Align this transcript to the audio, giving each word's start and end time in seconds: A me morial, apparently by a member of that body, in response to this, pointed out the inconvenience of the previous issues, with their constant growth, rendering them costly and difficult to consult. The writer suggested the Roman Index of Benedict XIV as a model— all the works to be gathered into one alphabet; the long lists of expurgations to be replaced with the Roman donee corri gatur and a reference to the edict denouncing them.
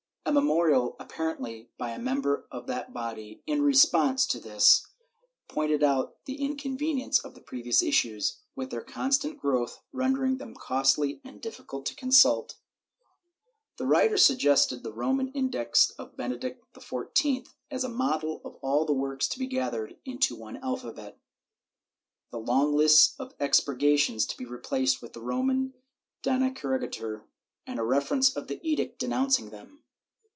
A 0.23 0.31
me 0.33 0.39
morial, 0.41 0.95
apparently 0.99 1.71
by 1.79 1.89
a 1.91 1.99
member 1.99 2.47
of 2.51 2.65
that 2.67 2.93
body, 2.93 3.41
in 3.47 3.63
response 3.63 4.25
to 4.27 4.39
this, 4.39 4.85
pointed 5.49 5.83
out 5.83 6.15
the 6.25 6.35
inconvenience 6.41 7.17
of 7.19 7.33
the 7.33 7.41
previous 7.41 7.81
issues, 7.81 8.37
with 8.55 8.69
their 8.69 8.83
constant 8.83 9.37
growth, 9.39 9.81
rendering 9.91 10.37
them 10.37 10.53
costly 10.53 11.19
and 11.25 11.41
difficult 11.41 11.85
to 11.87 11.95
consult. 11.95 12.55
The 13.77 13.87
writer 13.87 14.15
suggested 14.15 14.83
the 14.83 14.93
Roman 14.93 15.29
Index 15.33 15.89
of 15.97 16.15
Benedict 16.15 16.63
XIV 16.75 17.47
as 17.71 17.83
a 17.83 17.89
model— 17.89 18.37
all 18.61 18.85
the 18.85 18.93
works 18.93 19.27
to 19.29 19.39
be 19.39 19.47
gathered 19.47 19.97
into 20.05 20.35
one 20.35 20.57
alphabet; 20.57 21.17
the 22.29 22.39
long 22.39 22.73
lists 22.75 23.15
of 23.19 23.33
expurgations 23.39 24.25
to 24.27 24.37
be 24.37 24.45
replaced 24.45 25.01
with 25.01 25.11
the 25.13 25.21
Roman 25.21 25.73
donee 26.23 26.55
corri 26.55 26.87
gatur 26.87 27.23
and 27.67 27.79
a 27.79 27.83
reference 27.83 28.29
to 28.33 28.41
the 28.41 28.61
edict 28.65 28.99
denouncing 28.99 29.49
them. 29.49 29.79